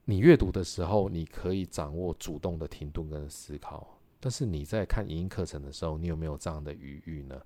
[0.04, 3.98] 你阅读的时候，你可以掌握主动的停顿跟思考。
[4.20, 7.40] 但是你在看影音课程的时候，你有没有这样的余裕呢？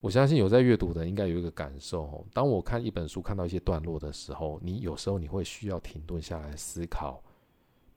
[0.00, 2.24] 我相信有在阅读的，应该有一个感受哦。
[2.32, 7.22] 当我看一本书看到一些段落的时候，你有时候你会需要停顿下来思考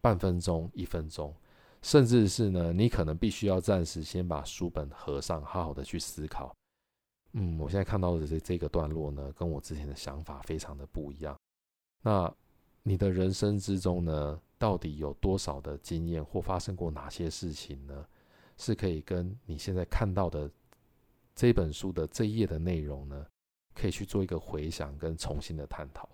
[0.01, 1.33] 半分钟、一分钟，
[1.81, 6.53] 甚至是呢，你可能必须要暂时先把书本合上，好好的去思考。
[7.33, 11.37] 嗯，我现在看到的这这个段落呢，跟我之前的想法非常的不一样。
[12.01, 12.33] 那
[12.83, 18.05] 你的人生之中呢，到底有多少的经验或发生过哪些事情呢？
[18.55, 20.47] 是可以跟你现在看到的
[21.33, 23.25] 这本书的这一页的内容呢，
[23.73, 26.07] 可以去做一个回想跟重新的探讨。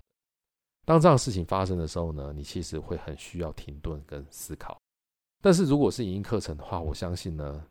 [0.85, 4.79] 当这样的事情发生的时候呢，你其实会很需要停顿跟思考。
[5.41, 7.67] 但是如果是影音课程的话，我相信呢，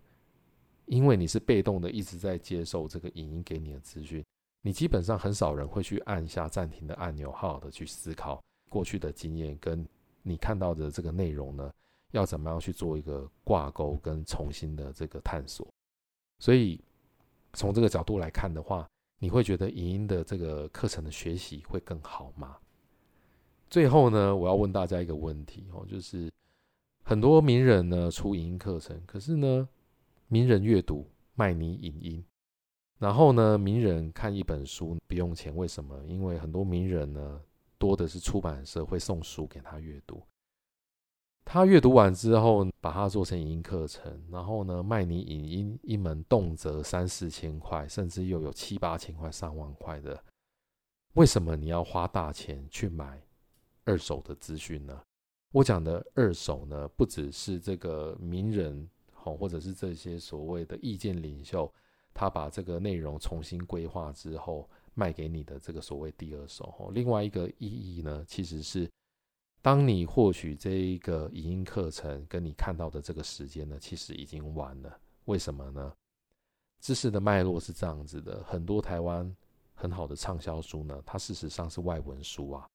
[0.88, 4.24] 因为你是被动的，一直在接受这个影音给你的资讯，
[4.62, 9.86] 你基本上很少人会去按下暂停的按钮，好好的去思考过去的经验跟
[10.22, 11.72] 你看到的这个内容呢，
[12.12, 15.66] 要怎么样去做一个挂钩跟重新的这个探索。
[16.38, 16.80] 所以
[17.52, 22.56] 从这个角度来看的话，你会觉得影音的这个课程的学习会更好吗？
[23.68, 26.30] 最后呢，我要问大家一个问题哦，就是
[27.04, 29.68] 很多名人呢出影音课程，可是呢，
[30.30, 32.22] 名人阅读卖你影音，
[32.98, 36.04] 然后呢，名人看一本书不用钱，为什么？
[36.04, 37.40] 因为很多名人呢，
[37.78, 40.22] 多的是出版社会送书给他阅读，
[41.46, 50.22] 他阅读完之后，把它做成影音课程，然后呢，卖你影音一门，动辄三四千块，甚至又有七八千块、上万块的，
[51.14, 53.18] 为什么你要花大钱去买
[53.84, 55.00] 二手的资讯呢？
[55.52, 58.86] 我讲的二手呢，不只是这个名人。
[59.36, 61.72] 或者是这些所谓的意见领袖，
[62.14, 66.90] 他把这个内容重新规划之后卖给你的这个所谓第二手。
[66.92, 68.90] 另外一个意义呢，其实是
[69.62, 75.00] 当你获取这一个影音课程，跟你看到的这个时间呢，其实已经晚了。
[75.26, 75.92] 为什么呢？
[76.80, 79.36] 知识的脉络是这样子的：很多台湾
[79.74, 82.66] 很好的畅销书呢，它事实上是外文书啊。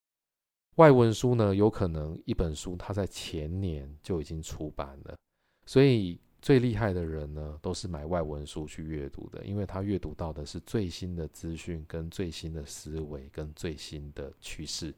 [0.76, 5.18] 外文书呢，有可能一本书它在前年就已经出版了，
[5.66, 6.18] 所以。
[6.44, 14.94] 最厉害的人呢，都是买外文书去阅读的，因为他阅读到的是最新的资讯、跟最新的思维、跟最新的趋势。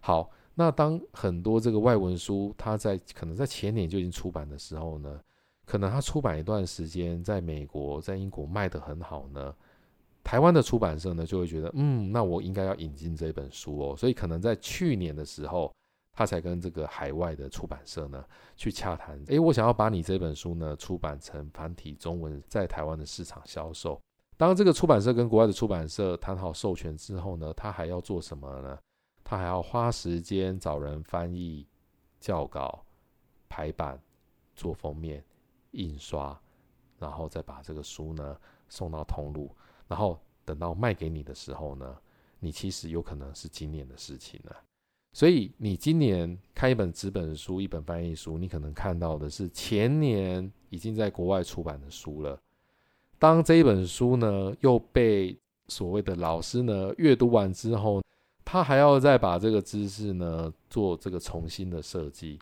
[0.00, 5.20] 好，那当很多这个外文书，它在可能在前年就已经出版的时候呢，
[5.64, 9.52] 可能它出版一段时间，在美国、在英国卖得很好呢，
[10.22, 15.74] 台湾的出版社呢就会觉得，嗯，那我应该要引进这本书哦，所以可能在去年的时候。
[16.16, 18.24] 他才跟这个海外的出版社呢
[18.56, 24.00] 去洽谈，诶，我想要把你这本书呢出版成繁体中文，在台湾的市场销售。
[24.38, 28.78] 当这个出版社跟国外的出版社谈好授权之后呢，他还要做什么呢？
[29.22, 31.66] 他还要花时间找人翻译、
[32.18, 32.82] 校稿、
[33.46, 34.00] 排版、
[34.54, 35.22] 做封面、
[35.72, 36.40] 印刷，
[36.98, 38.34] 然后再把这个书呢
[38.70, 39.54] 送到通路，
[39.86, 41.94] 然后等到卖给你的时候呢，
[42.38, 44.56] 你其实有可能是今年的事情了。
[45.16, 52.38] 所以你今年看一本纸本书，一本翻译书，你可能看到的是前年已经在国外出版的书了。
[53.18, 55.34] 当这一本书呢又被
[55.68, 58.02] 所谓的老师呢阅读完之后，
[58.44, 62.38] 他还要再把这个知识呢做这个重新的设计，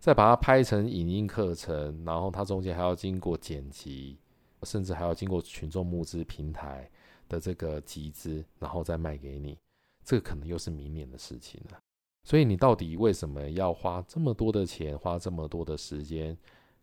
[0.00, 4.18] 再把它拍成影音课程，然后它中间还要经过剪辑，
[4.64, 6.90] 甚至还要经过群众募资平台
[7.28, 9.56] 的这个集资，然后再卖给你。
[10.04, 11.78] 这个可能又是明年的事情了，
[12.24, 16.36] 所以你到底为什么要花这么多的钱，花这么多的时间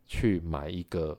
[0.06, 1.18] 去买一个？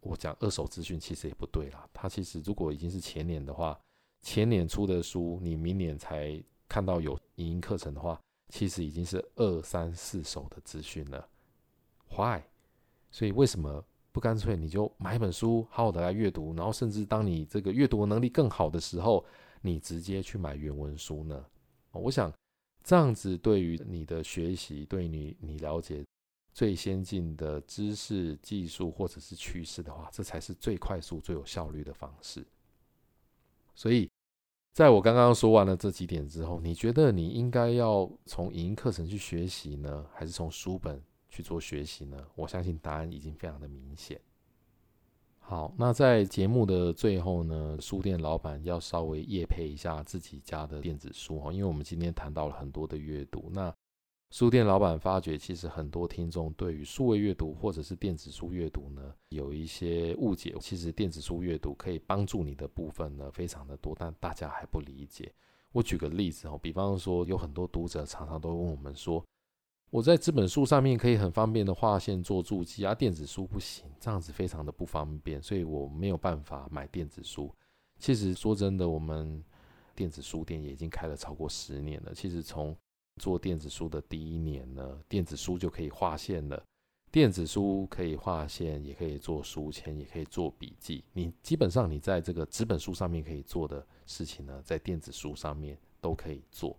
[0.00, 3.76] 我讲二手资讯其实也不对啦，它其实如果已经是前年的话，
[4.22, 11.28] 前年出的书，你明年才看到有影音课程的话，其实已经是二三四手的资讯了。
[12.10, 12.42] Why？
[13.10, 19.24] 所以为什么不干脆你就买一本书，好好的来阅读，然后甚至当你这个阅读能力更好的时候，
[19.66, 21.44] 你直接去买原文书呢？
[21.90, 22.32] 我想
[22.84, 26.04] 这样子对于你的学习，对你你了解
[26.52, 32.46] 最先进的知识、技术或者是趋势的话，这才是最快速、最有效率的方式。
[33.74, 34.08] 所以，
[34.72, 42.16] 在我刚刚说完了这几点之后，你觉得你应该要从影音课程去学习呢，还是从书本去做学习呢？
[42.34, 44.20] 我相信答案已经非常的明显。
[45.48, 53.72] 好，那在节目的最后呢，书店老板要稍微夜配一下自己家的电子书哈，因为我们今天谈到了很多的阅读，那
[54.32, 65.32] 书店老板发觉其实很多听众对于数位阅读或者是电子书阅读呢有一些误解，其实电子书阅读可以帮助你的部分呢非常的多，但大家还不理解。
[65.70, 69.24] 我举个例子哦，比方说有很多读者常常都问我们说。
[69.90, 77.50] 我在纸本书上面可以很方便的划线做注记啊，电子书不行，这样子非常的不方便，所以我没有办法买电子书。
[77.98, 79.42] 其实说真的，我们
[79.94, 82.12] 电子书店也已经开了超过十年了。
[82.12, 82.76] 其实从
[83.22, 86.62] 做电子书的第一年呢，电子书就可以划线了。
[87.10, 91.02] 电子书可以划线，也可以做书签，也可以做笔记。
[91.12, 96.76] 你基本上你在这个纸本书上面可以做的事情呢，在电子书上面都可以做。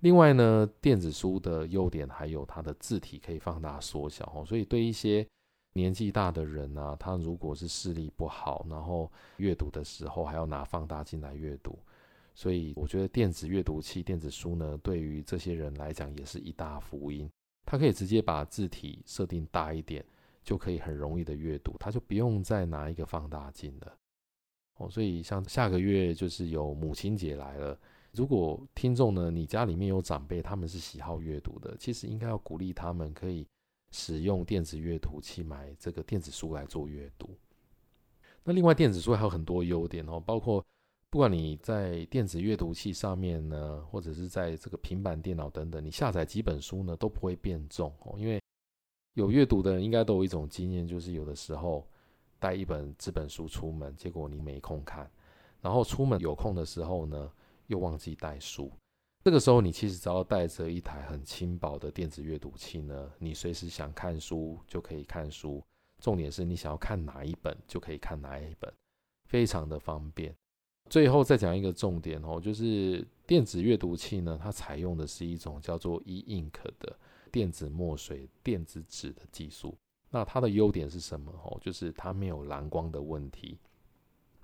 [0.00, 5.26] 另外呢，电子书的优点还有它的字体可以放大缩小哦，所以对一些
[5.74, 11.78] 年纪大的人啊，他如果是视力不好，然后阅读的时候还要拿放大镜来阅读，
[12.34, 17.28] 所以我觉得电子阅读器、电子书呢，对于这些人来讲也是一大福音。
[17.66, 20.04] 它可以直接把字体设定大一点，
[20.42, 23.94] 就可以很容易的阅读，他就不用再拿一个放大镜了。
[24.78, 27.78] 哦，所以像下个月就是有母亲节来了，
[28.12, 33.46] 如果听众呢，你家里面有长辈，他们是喜好阅读的，其实应该要鼓励他们可以
[33.90, 37.30] 使用电子阅读器买这个电子书来做阅读。
[38.42, 40.64] 那另外电子书还有很多优点哦，包括
[41.10, 48.40] 不管你在电子阅读器上面呢，或者是在这个平板电脑等等，你下载几本书呢都不会变重哦，因为
[49.14, 51.86] 有阅读的人应该都有一种经验，就是有的时候。
[52.40, 55.10] 带一本纸本书出门，结果你没空看，
[55.60, 57.28] 然后出门有空的时候呢，
[57.68, 58.70] 又忘记带书。
[59.24, 65.62] 这个时候，你其实只要带着一台很轻薄的电子阅读器呢，你随时想看书就可以看书。
[66.00, 68.72] 重点是你想要看哪一本就可以看哪一本，
[69.24, 70.34] 非常的方便。
[70.88, 76.96] 最后再讲一个重点哦，就是电子阅读器呢，它采用的是一种叫做 E-Ink 的
[77.30, 79.76] 电子墨水电子纸的技术。
[80.08, 81.30] 那它的优点是什么？
[81.44, 83.58] 哦，就是它没有蓝光的问题。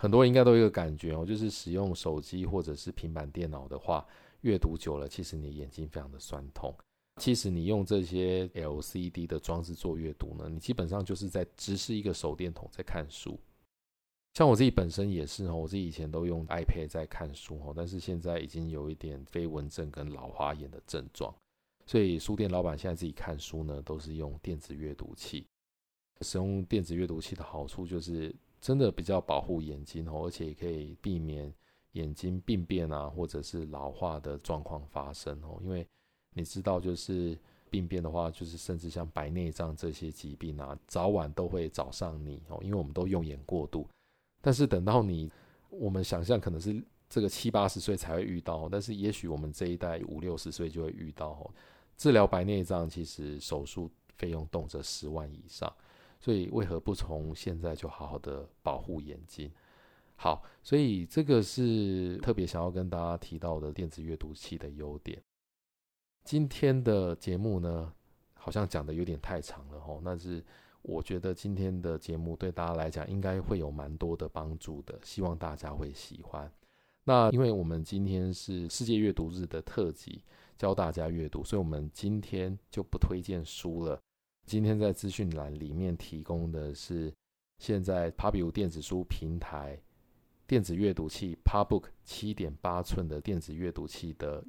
[0.05, 4.07] 很多人应该都有一个感觉哦，就是使用手机或者是平板电脑的话，
[4.43, 6.77] 阅读久了，其实你眼睛非常的酸痛。
[7.23, 13.41] 其实你用这些 LCD 的装置做阅读呢，你基本上就是在直视一个手电筒在看书。
[14.35, 21.35] 像我自己本身也是哦，我自己以前都用 iPad 在看书哦，但是现在已经有一点飞蚊症跟老花眼的症状，
[21.87, 25.47] 所以书店老板现在自己看书呢，都是用电子阅读器。
[26.21, 28.35] 使用电子阅读器的好处就是
[28.65, 31.53] 真的比较保护眼睛哦，而且也可以避免
[31.93, 35.61] 眼睛病变啊，或者是老化的状况发生哦。
[35.63, 35.87] 因为
[36.33, 37.39] 你知道，就是
[37.69, 42.59] 病变的话，就是甚至像白内障这些疾病啊，早晚都会找上你哦。
[42.63, 43.87] 因为我们都用眼过度，
[44.41, 45.31] 但是等到你，
[45.69, 51.51] 我们想象可能是这个七八十岁才会遇到，但是也许我们这一代五六十岁就会遇到哦。
[51.99, 55.71] 治疗白内障其实手术费用动辄十万以上。
[56.25, 59.53] 所以为何不从现在就好好的保护眼睛？
[60.17, 65.23] 好，所以这个是特别想要跟大家提到的电子阅读器的优点。
[66.25, 67.93] 今天的节目呢，
[68.33, 70.43] 好像讲的有点太长了哦，但是
[70.81, 76.51] 我觉得今天的节目对大家来讲应该会有蛮多的帮助的，希望大家会喜欢。
[77.05, 80.25] 那因为我们今天是世界阅读日的特辑，
[80.57, 84.01] 教大家阅读，所以我们今天就不推荐书了。
[84.47, 87.13] 今天在资讯栏里面提供的是
[87.59, 89.79] 现在 Pubu 电子书平台
[90.47, 94.45] 电子阅读器 PUBOOK 七点八寸的电子阅读器的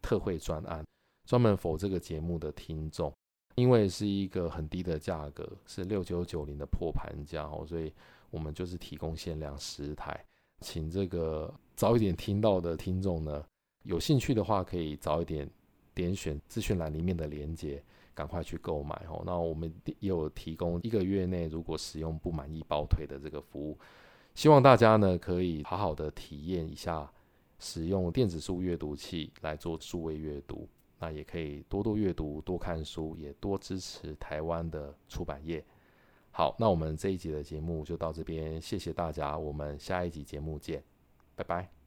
[0.00, 0.84] 特惠专案，
[1.26, 3.12] 专门 for 这个节目的听众，
[3.56, 7.92] 因为是一个很低的价格，是六九九零的破盘价哦，所以
[8.30, 10.24] 我们就是提供限量十台，
[10.60, 13.44] 请这个早一点听到的听众呢，
[13.82, 15.50] 有兴趣的话可以早一点
[15.92, 17.82] 点选资讯栏里面的链接。
[18.14, 19.22] 赶快去购买哦！
[19.24, 23.78] 那我们也有提供一个月内如果使用不满意包退的这个服务，
[24.34, 27.10] 希望大家呢可以好好的体验一下
[27.58, 35.64] 使用电子书阅读器来做数位阅读，那也可以多多阅读、多看书，也多支持台湾的出版业。
[36.30, 40.82] 好，那我们这一集的节目就到这边，谢谢大家，我们下一集节目见，
[41.34, 41.81] 拜拜。